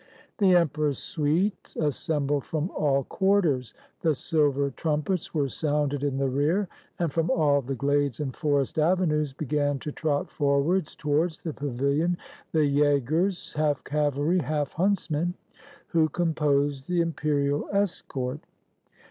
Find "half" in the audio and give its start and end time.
13.53-13.83, 14.39-14.73